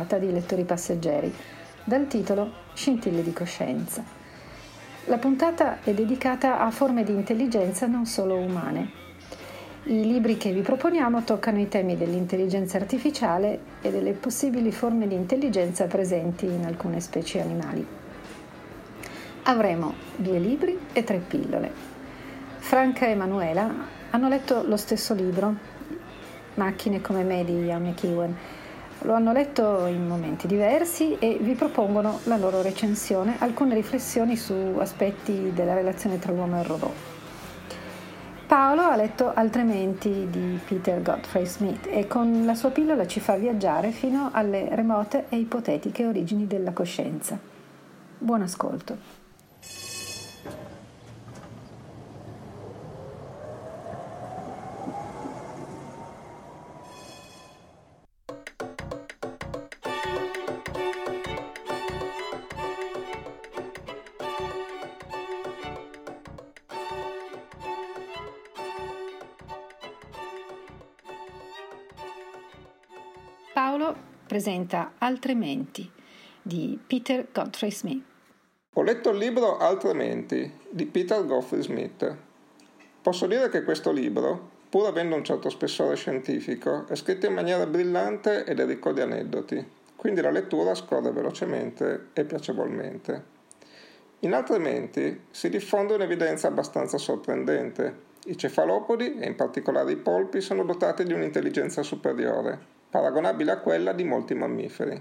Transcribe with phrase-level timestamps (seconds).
[0.00, 1.34] Puntata di Lettori Passeggeri,
[1.84, 4.02] dal titolo Scintille di coscienza.
[5.04, 8.90] La puntata è dedicata a forme di intelligenza non solo umane.
[9.84, 15.14] I libri che vi proponiamo toccano i temi dell'intelligenza artificiale e delle possibili forme di
[15.14, 17.86] intelligenza presenti in alcune specie animali.
[19.42, 21.70] Avremo due libri e tre pillole.
[22.56, 23.70] Franca e Emanuela
[24.08, 25.54] hanno letto lo stesso libro,
[26.54, 28.34] Macchine come me di Ian McEwan.
[29.04, 34.52] Lo hanno letto in momenti diversi e vi propongono la loro recensione, alcune riflessioni su
[34.78, 36.92] aspetti della relazione tra l'uomo e il robot.
[38.46, 43.36] Paolo ha letto Altrimenti di Peter Godfrey Smith e con la sua pillola ci fa
[43.36, 47.38] viaggiare fino alle remote e ipotetiche origini della coscienza.
[48.18, 49.19] Buon ascolto.
[73.52, 73.96] Paolo
[74.28, 75.90] presenta Altre menti
[76.40, 78.04] di Peter Godfrey Smith.
[78.74, 82.16] Ho letto il libro Altre menti di Peter Godfrey Smith.
[83.02, 87.66] Posso dire che questo libro, pur avendo un certo spessore scientifico, è scritto in maniera
[87.66, 89.66] brillante ed è ricco di aneddoti,
[89.96, 93.24] quindi la lettura scorre velocemente e piacevolmente.
[94.20, 98.08] In altre menti si diffonde un'evidenza abbastanza sorprendente.
[98.26, 103.92] I cefalopodi, e in particolare i polpi, sono dotati di un'intelligenza superiore, paragonabile a quella
[103.92, 105.00] di molti mammiferi.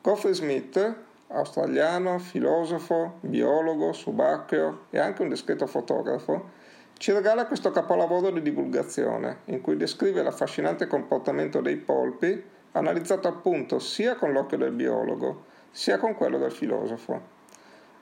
[0.00, 0.94] Geoffrey Smith,
[1.28, 6.60] australiano, filosofo, biologo, subacqueo e anche un discreto fotografo,
[6.96, 12.40] ci regala questo capolavoro di divulgazione, in cui descrive l'affascinante comportamento dei polpi,
[12.72, 17.40] analizzato appunto sia con l'occhio del biologo, sia con quello del filosofo.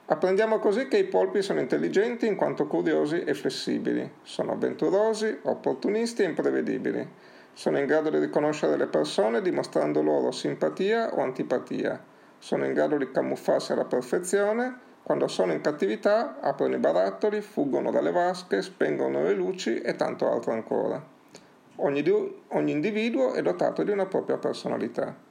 [0.05, 6.21] Apprendiamo così che i polpi sono intelligenti in quanto curiosi e flessibili, sono avventurosi, opportunisti
[6.21, 7.07] e imprevedibili,
[7.53, 12.01] sono in grado di riconoscere le persone dimostrando loro simpatia o antipatia.
[12.39, 14.89] Sono in grado di camuffarsi alla perfezione.
[15.03, 20.31] Quando sono in cattività aprono i barattoli, fuggono dalle vasche, spengono le luci e tanto
[20.31, 21.03] altro ancora.
[21.77, 22.03] Ogni,
[22.49, 25.29] ogni individuo è dotato di una propria personalità.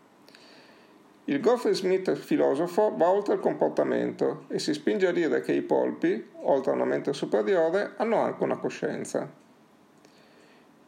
[1.24, 5.62] Il Geoffrey Smith filosofo va oltre il comportamento e si spinge a dire che i
[5.62, 9.39] polpi, oltre a una mente superiore, hanno anche una coscienza.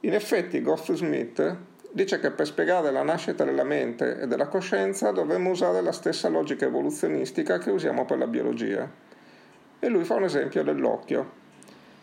[0.04, 1.56] In effetti Goff Smith
[1.92, 6.28] dice che per spiegare la nascita della mente e della coscienza dovremmo usare la stessa
[6.28, 8.90] logica evoluzionistica che usiamo per la biologia.
[9.78, 11.40] E lui fa un esempio dell'occhio.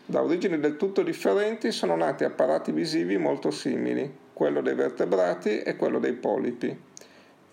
[0.06, 5.76] Da origini del tutto differenti sono nati apparati visivi molto simili, quello dei vertebrati e
[5.76, 6.74] quello dei polipi.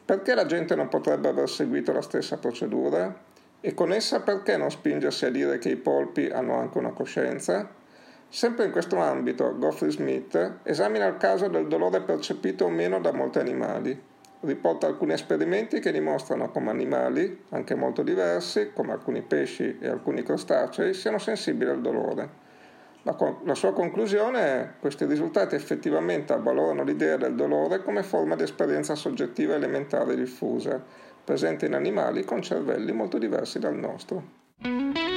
[0.06, 3.14] Perché la gente non potrebbe aver seguito la stessa procedura?
[3.60, 7.77] E con essa perché non spingersi a dire che i polpi hanno anche una coscienza?
[8.30, 13.14] Sempre in questo ambito, Geoffrey Smith esamina il caso del dolore percepito o meno da
[13.14, 14.00] molti animali.
[14.42, 20.24] Riporta alcuni esperimenti che dimostrano come animali, anche molto diversi, come alcuni pesci e alcuni
[20.24, 22.46] crostacei, siano sensibili al dolore.
[23.04, 28.36] La, la sua conclusione è che questi risultati effettivamente avvalorano l'idea del dolore come forma
[28.36, 30.84] di esperienza soggettiva elementare diffusa,
[31.24, 35.17] presente in animali con cervelli molto diversi dal nostro.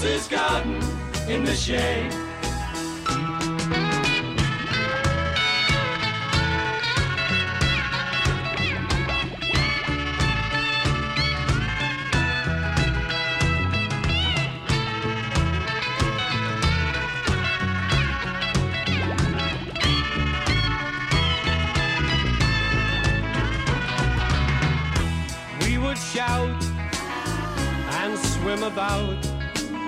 [0.00, 0.76] Octopus's garden
[1.28, 2.10] in the shade.
[25.62, 26.64] We would shout
[28.00, 29.39] and swim about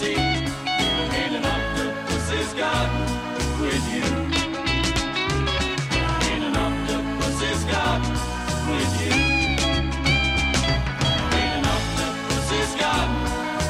[0.00, 3.04] sea in an octopus's garden
[3.60, 4.08] with you.
[6.32, 8.16] In an octopus's garden
[8.70, 9.12] with you.
[11.40, 13.20] In an octopus's garden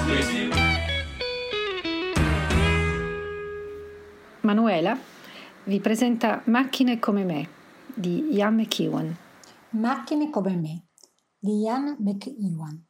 [0.06, 0.50] with you.
[4.43, 4.97] Manuela
[5.65, 7.49] vi presenta Macchine come me
[7.93, 9.17] di Ian McEwan.
[9.71, 10.85] Macchine come me
[11.41, 12.90] di Ian McEwan.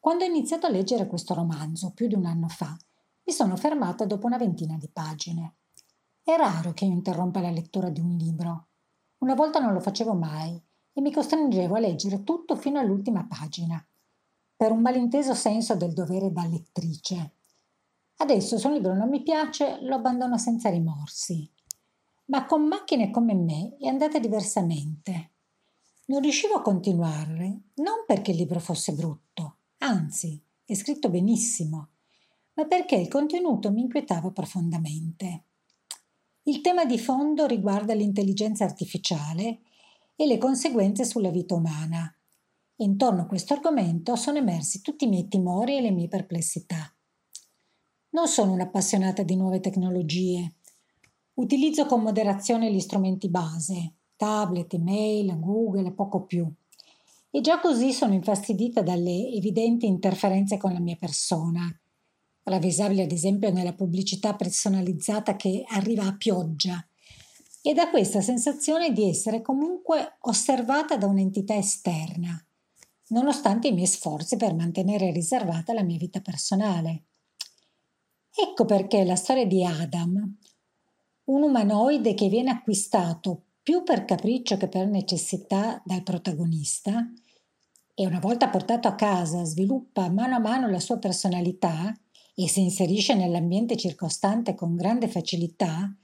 [0.00, 2.76] Quando ho iniziato a leggere questo romanzo più di un anno fa,
[3.24, 5.56] mi sono fermata dopo una ventina di pagine.
[6.22, 8.68] È raro che io interrompa la lettura di un libro.
[9.18, 10.60] Una volta non lo facevo mai
[10.92, 13.84] e mi costringevo a leggere tutto fino all'ultima pagina,
[14.56, 17.32] per un malinteso senso del dovere da lettrice.
[18.18, 21.50] Adesso se un libro non mi piace lo abbandono senza rimorsi.
[22.26, 25.32] Ma con macchine come me è andata diversamente.
[26.06, 31.88] Non riuscivo a continuare, non perché il libro fosse brutto, anzi, è scritto benissimo,
[32.54, 35.44] ma perché il contenuto mi inquietava profondamente.
[36.42, 39.60] Il tema di fondo riguarda l'intelligenza artificiale
[40.16, 42.12] e le conseguenze sulla vita umana.
[42.76, 46.92] Intorno a questo argomento sono emersi tutti i miei timori e le mie perplessità.
[48.10, 50.54] Non sono un'appassionata di nuove tecnologie.
[51.34, 56.50] Utilizzo con moderazione gli strumenti base, tablet, email, Google e poco più.
[57.30, 61.68] E già così sono infastidita dalle evidenti interferenze con la mia persona,
[62.44, 66.82] ravvisabile ad esempio nella pubblicità personalizzata che arriva a pioggia,
[67.60, 72.42] e da questa sensazione di essere comunque osservata da un'entità esterna,
[73.08, 77.04] nonostante i miei sforzi per mantenere riservata la mia vita personale.
[78.34, 80.36] Ecco perché la storia di Adam,
[81.24, 87.06] un umanoide che viene acquistato più per capriccio che per necessità dal protagonista,
[87.94, 91.94] e una volta portato a casa sviluppa mano a mano la sua personalità
[92.34, 95.94] e si inserisce nell'ambiente circostante con grande facilità,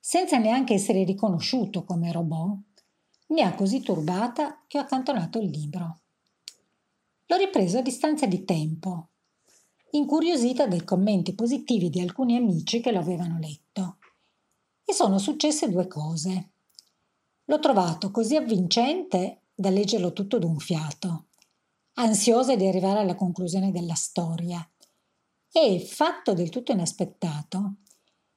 [0.00, 2.82] senza neanche essere riconosciuto come robot,
[3.28, 6.00] mi ha così turbata che ho accantonato il libro.
[7.26, 9.10] L'ho ripreso a distanza di tempo,
[9.90, 13.98] incuriosita dai commenti positivi di alcuni amici che lo avevano letto.
[14.84, 16.50] E sono successe due cose.
[17.46, 21.26] L'ho trovato così avvincente da leggerlo tutto d'un fiato,
[21.94, 24.68] ansiosa di arrivare alla conclusione della storia.
[25.52, 27.76] E, fatto del tutto inaspettato,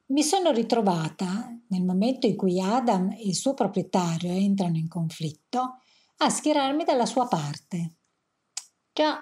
[0.08, 5.80] mi sono ritrovata, nel momento in cui Adam e il suo proprietario entrano in conflitto,
[6.18, 7.94] a schierarmi dalla sua parte.
[8.94, 9.20] Già,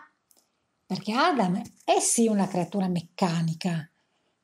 [0.86, 3.90] perché Adam è sì una creatura meccanica,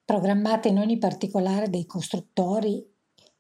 [0.06, 2.93] programmata in ogni particolare dei costruttori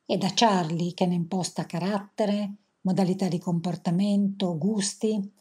[0.06, 5.32] e da Charlie che ne imposta carattere, modalità di comportamento, gusti,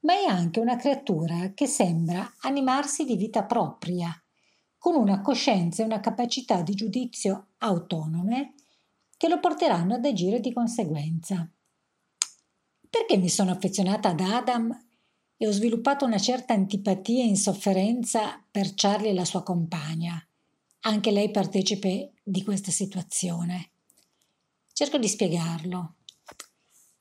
[0.00, 4.10] ma è anche una creatura che sembra animarsi di vita propria,
[4.78, 8.54] con una coscienza e una capacità di giudizio autonome
[9.16, 11.50] che lo porteranno ad agire di conseguenza.
[12.88, 14.86] Perché mi sono affezionata ad Adam
[15.36, 20.24] e ho sviluppato una certa antipatia e insofferenza per Charlie e la sua compagna,
[20.80, 23.72] anche lei partecipe di questa situazione.
[24.78, 25.94] Cerco di spiegarlo.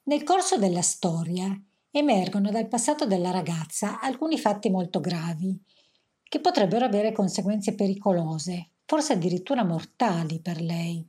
[0.05, 1.55] Nel corso della storia
[1.91, 5.61] emergono dal passato della ragazza alcuni fatti molto gravi,
[6.23, 11.07] che potrebbero avere conseguenze pericolose, forse addirittura mortali per lei.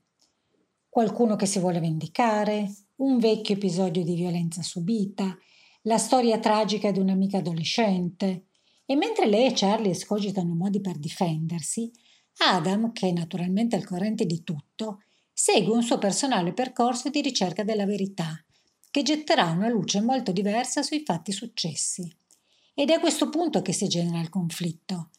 [0.90, 5.34] Qualcuno che si vuole vendicare, un vecchio episodio di violenza subita,
[5.84, 8.48] la storia tragica di un'amica adolescente.
[8.84, 11.90] E mentre lei e Charlie escogitano modi per difendersi,
[12.40, 14.98] Adam, che è naturalmente al corrente di tutto,
[15.40, 18.44] segue un suo personale percorso di ricerca della verità
[18.90, 22.12] che getterà una luce molto diversa sui fatti successi.
[22.74, 25.10] Ed è a questo punto che si genera il conflitto,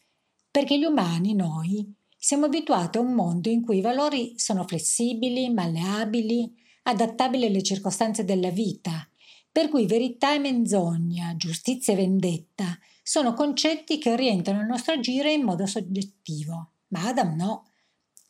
[0.52, 5.54] perché gli umani, noi, siamo abituati a un mondo in cui i valori sono flessibili,
[5.54, 9.08] malleabili, adattabili alle circostanze della vita,
[9.50, 15.32] per cui verità e menzogna, giustizia e vendetta sono concetti che orientano il nostro agire
[15.32, 16.72] in modo soggettivo.
[16.90, 17.69] Ma Adam no.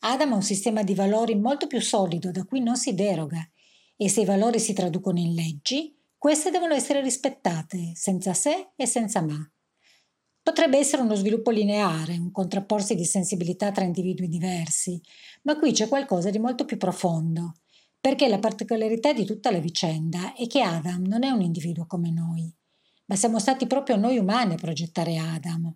[0.00, 3.46] Adam ha un sistema di valori molto più solido da cui non si deroga
[3.96, 8.86] e se i valori si traducono in leggi, queste devono essere rispettate, senza se e
[8.86, 9.36] senza ma.
[10.42, 14.98] Potrebbe essere uno sviluppo lineare, un contrapporsi di sensibilità tra individui diversi,
[15.42, 17.56] ma qui c'è qualcosa di molto più profondo,
[18.00, 22.10] perché la particolarità di tutta la vicenda è che Adam non è un individuo come
[22.10, 22.50] noi,
[23.04, 25.74] ma siamo stati proprio noi umani a progettare Adam.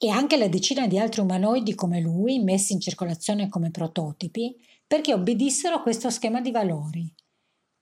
[0.00, 5.12] E anche la decina di altri umanoidi come lui, messi in circolazione come prototipi, perché
[5.12, 7.12] obbedissero a questo schema di valori.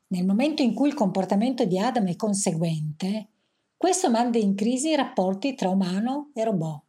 [0.08, 3.28] Nel momento in cui il comportamento di Adam è conseguente,
[3.76, 6.84] questo manda in crisi i rapporti tra umano e robot.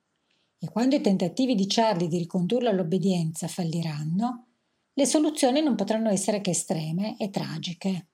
[0.59, 4.45] E quando i tentativi di Charlie di ricondurlo all'obbedienza falliranno,
[4.93, 8.07] le soluzioni non potranno essere che estreme e tragiche.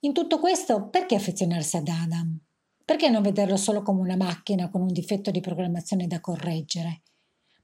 [0.00, 2.38] In tutto questo, perché affezionarsi ad Adam?
[2.86, 7.02] Perché non vederlo solo come una macchina con un difetto di programmazione da correggere?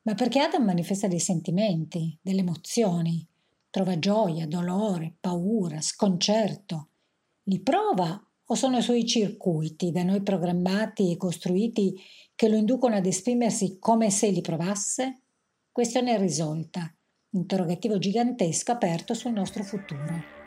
[0.02, 3.24] Ma perché Adam manifesta dei sentimenti, delle emozioni,
[3.70, 6.88] trova gioia, dolore, paura, sconcerto.
[7.44, 11.94] Li prova o sono i suoi circuiti, da noi programmati e costruiti,
[12.34, 15.20] che lo inducono ad esprimersi come se li provasse?
[15.70, 16.92] Questione irrisolta
[17.34, 20.41] interrogativo gigantesco aperto sul nostro futuro.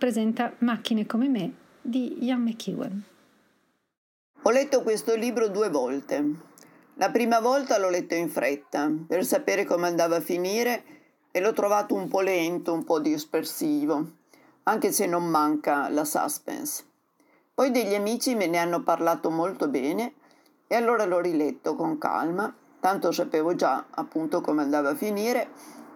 [0.00, 1.52] Presenta Macchine come me
[1.82, 3.02] di Ian McEwan.
[4.40, 6.24] Ho letto questo libro due volte.
[6.94, 10.84] La prima volta l'ho letto in fretta per sapere come andava a finire
[11.30, 14.12] e l'ho trovato un po' lento, un po' dispersivo,
[14.62, 16.82] anche se non manca la suspense.
[17.52, 20.14] Poi degli amici me ne hanno parlato molto bene
[20.66, 25.50] e allora l'ho riletto con calma, tanto sapevo già appunto come andava a finire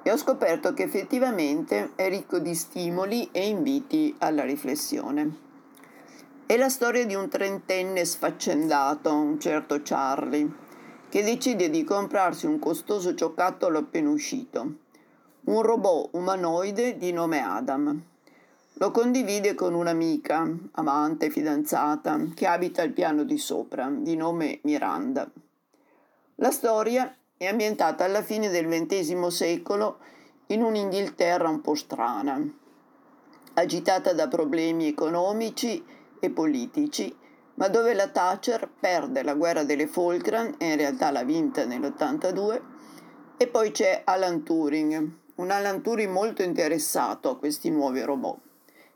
[0.07, 5.35] e ho scoperto che effettivamente è ricco di stimoli e inviti alla riflessione.
[6.45, 10.47] È la storia di un trentenne sfaccendato, un certo Charlie,
[11.09, 14.75] che decide di comprarsi un costoso giocattolo appena uscito,
[15.45, 18.03] un robot umanoide di nome Adam.
[18.75, 25.27] Lo condivide con un'amica, amante, fidanzata, che abita al piano di sopra, di nome Miranda.
[26.35, 29.99] La storia è ambientata alla fine del XX secolo
[30.47, 32.41] in un'Inghilterra un po' strana,
[33.55, 35.85] agitata da problemi economici
[36.21, 37.15] e politici,
[37.55, 42.61] ma dove la Thatcher perde la guerra delle Falkland e in realtà l'ha vinta nell'82
[43.37, 48.39] e poi c'è Alan Turing, un Alan Turing molto interessato a questi nuovi robot.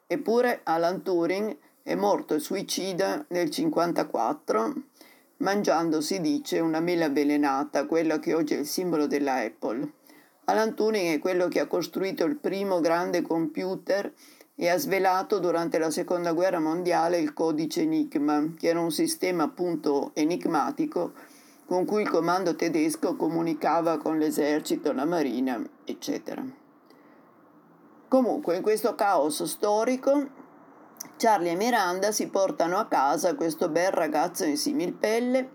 [0.07, 4.75] Eppure Alan Turing è morto suicida nel 1954
[5.39, 9.93] mangiando, si dice, una mela avvelenata, quella che oggi è il simbolo della Apple.
[10.45, 14.13] Alan Turing è quello che ha costruito il primo grande computer
[14.55, 19.45] e ha svelato durante la seconda guerra mondiale il codice Enigma, che era un sistema
[19.45, 21.13] appunto enigmatico
[21.69, 26.43] con cui il comando tedesco comunicava con l'esercito, la marina, eccetera.
[28.09, 30.29] Comunque, in questo caos storico,
[31.19, 35.51] Charlie e Miranda si portano a casa questo bel ragazzo in similpelle,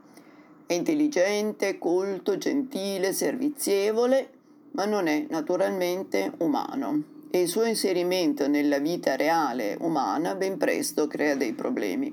[0.65, 4.29] è intelligente, colto, gentile, servizievole,
[4.71, 11.07] ma non è naturalmente umano e il suo inserimento nella vita reale umana ben presto
[11.07, 12.11] crea dei problemi.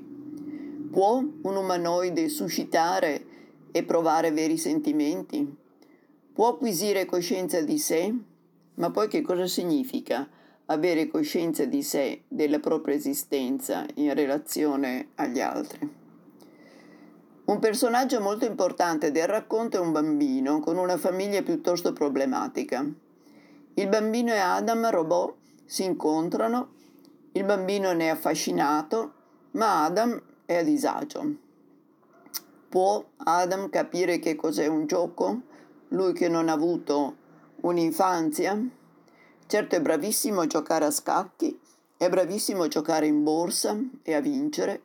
[0.89, 3.25] Può un umanoide suscitare
[3.69, 5.57] e provare veri sentimenti?
[6.31, 8.15] Può acquisire coscienza di sé?
[8.75, 10.25] Ma poi che cosa significa
[10.67, 15.99] avere coscienza di sé, della propria esistenza in relazione agli altri?
[17.43, 22.85] Un personaggio molto importante del racconto è un bambino con una famiglia piuttosto problematica.
[23.73, 26.69] Il bambino e Adam robot si incontrano,
[27.33, 29.13] il bambino ne è affascinato,
[29.51, 31.35] ma Adam è a disagio.
[32.69, 35.41] Può Adam capire che cos'è un gioco?
[35.89, 37.15] Lui che non ha avuto
[37.61, 38.57] un'infanzia?
[39.51, 41.59] Certo è bravissimo a giocare a scacchi,
[41.97, 44.81] è bravissimo a giocare in borsa e a vincere,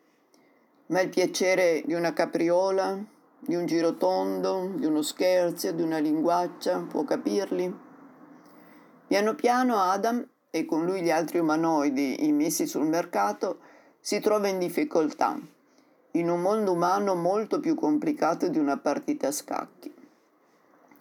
[0.86, 3.00] ma il piacere di una capriola,
[3.38, 7.72] di un girotondo, di uno scherzo, di una linguaccia, può capirli?
[9.06, 13.60] Piano piano Adam e con lui gli altri umanoidi immessi sul mercato
[14.00, 15.38] si trova in difficoltà,
[16.10, 19.95] in un mondo umano molto più complicato di una partita a scacchi.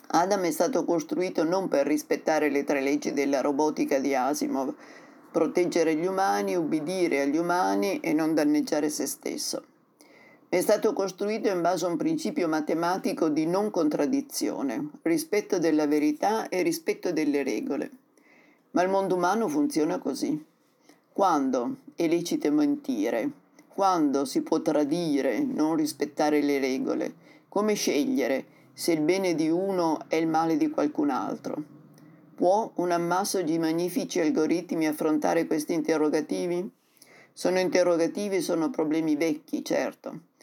[0.07, 4.73] Adam è stato costruito non per rispettare le tre leggi della robotica di Asimov,
[5.31, 9.63] proteggere gli umani, ubbidire agli umani e non danneggiare se stesso.
[10.47, 16.47] È stato costruito in base a un principio matematico di non contraddizione, rispetto della verità
[16.47, 17.89] e rispetto delle regole.
[18.71, 20.45] Ma il mondo umano funziona così.
[21.11, 23.29] Quando è lecito mentire,
[23.67, 27.13] quando si può tradire, non rispettare le regole,
[27.49, 31.55] come scegliere se il bene di uno è il male di qualcun altro.
[32.35, 36.69] Può un ammasso di magnifici algoritmi affrontare questi interrogativi?
[37.33, 40.33] Sono interrogativi, sono problemi vecchi, certo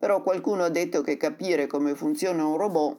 [0.00, 2.98] però qualcuno ha detto che capire come funziona un robot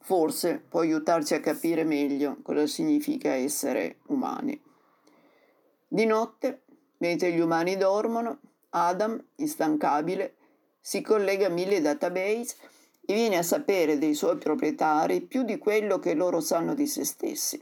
[0.00, 4.60] forse può aiutarci a capire meglio cosa significa essere umani.
[5.88, 6.64] Di notte,
[6.98, 8.38] mentre gli umani dormono,
[8.70, 10.34] Adam, instancabile,
[10.78, 12.54] si collega a mille database
[13.06, 17.04] e viene a sapere dei suoi proprietari più di quello che loro sanno di se
[17.04, 17.60] stessi.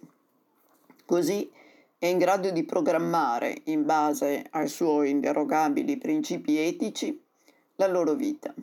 [1.05, 1.51] Così
[1.99, 7.23] è in grado di programmare, in base ai suoi inderogabili principi etici,
[7.77, 8.55] la loro vita.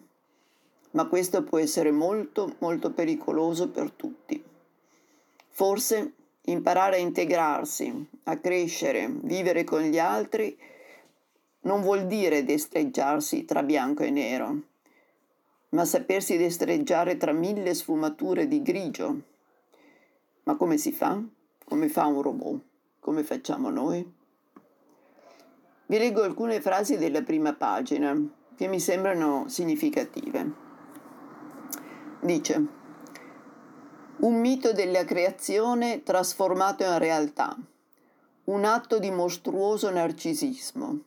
[0.91, 4.43] Ma questo può essere molto, molto pericoloso per tutti.
[5.49, 6.13] Forse
[6.45, 10.57] imparare a integrarsi, a crescere, vivere con gli altri,
[11.61, 14.61] non vuol dire destreggiarsi tra bianco e nero,
[15.71, 19.21] ma sapersi destreggiare tra mille sfumature di grigio.
[20.43, 21.21] Ma come si fa?
[21.65, 22.61] Come fa un robot?
[22.99, 24.19] Come facciamo noi?
[25.85, 28.15] Vi leggo alcune frasi della prima pagina
[28.55, 30.51] che mi sembrano significative.
[32.21, 32.65] Dice,
[34.17, 37.57] un mito della creazione trasformato in realtà,
[38.45, 40.99] un atto di mostruoso narcisismo.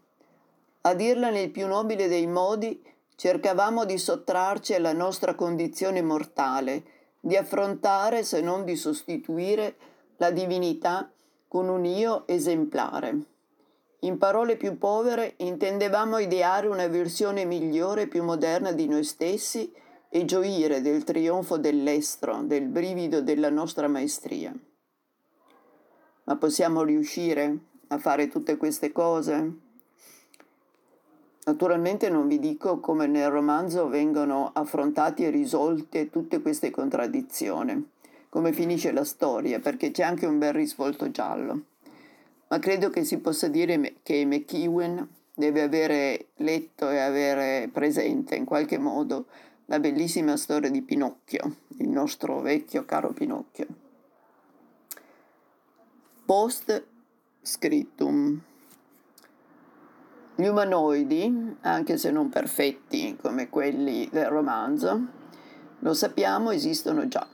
[0.82, 2.82] A dirla nel più nobile dei modi,
[3.16, 6.84] cercavamo di sottrarci alla nostra condizione mortale,
[7.20, 9.76] di affrontare, se non di sostituire,
[10.16, 11.10] la divinità
[11.48, 13.18] con un io esemplare.
[14.00, 19.72] In parole più povere intendevamo ideare una versione migliore e più moderna di noi stessi
[20.10, 24.54] e gioire del trionfo dell'estro, del brivido della nostra maestria.
[26.24, 29.63] Ma possiamo riuscire a fare tutte queste cose?
[31.46, 37.90] Naturalmente non vi dico come nel romanzo vengono affrontate e risolte tutte queste contraddizioni,
[38.30, 41.64] come finisce la storia, perché c'è anche un bel risvolto giallo.
[42.48, 48.44] ma credo che si possa dire che McEwen deve avere letto e avere presente in
[48.44, 49.26] qualche modo
[49.66, 53.66] la bellissima storia di Pinocchio, il nostro vecchio caro Pinocchio.
[56.24, 56.86] Post
[57.42, 58.40] scriptum.
[60.36, 65.00] Gli umanoidi, anche se non perfetti come quelli del romanzo,
[65.78, 67.24] lo sappiamo, esistono già.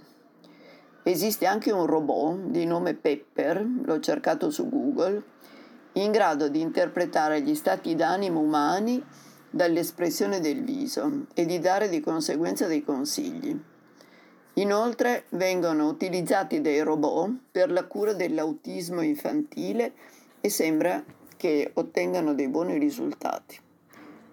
[1.03, 5.23] Esiste anche un robot di nome Pepper, l'ho cercato su Google,
[5.93, 9.03] in grado di interpretare gli stati d'animo umani
[9.49, 13.59] dall'espressione del viso e di dare di conseguenza dei consigli.
[14.55, 19.93] Inoltre vengono utilizzati dei robot per la cura dell'autismo infantile
[20.43, 21.03] e sembra
[21.41, 23.57] che ottengano dei buoni risultati.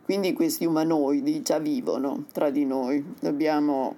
[0.04, 3.96] Quindi questi umanoidi già vivono tra di noi, dobbiamo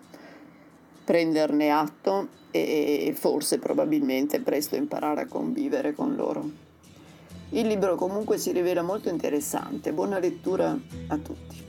[1.04, 6.48] prenderne atto e forse probabilmente presto imparare a convivere con loro.
[7.50, 11.69] Il libro comunque si rivela molto interessante, buona lettura a tutti.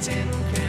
[0.00, 0.59] Tin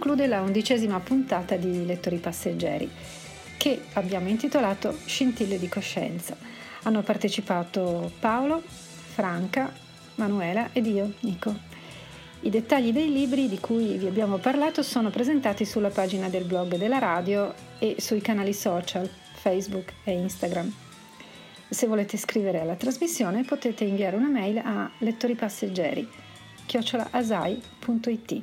[0.00, 2.90] conclude la undicesima puntata di Lettori Passeggeri,
[3.58, 6.34] che abbiamo intitolato Scintille di coscienza.
[6.84, 9.70] Hanno partecipato Paolo, Franca,
[10.14, 11.54] Manuela ed io, Nico.
[12.40, 16.76] I dettagli dei libri di cui vi abbiamo parlato sono presentati sulla pagina del blog
[16.76, 20.72] della radio e sui canali social Facebook e Instagram.
[21.68, 26.08] Se volete scrivere alla trasmissione potete inviare una mail a lettoripasseggeri
[26.64, 28.42] chiocciolaasai.it.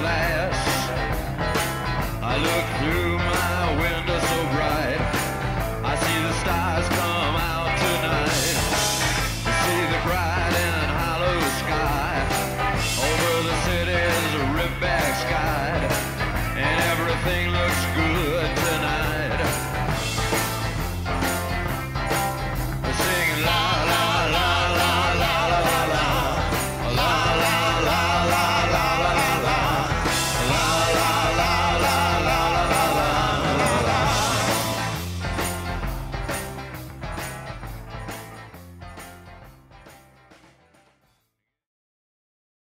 [0.00, 0.37] glad.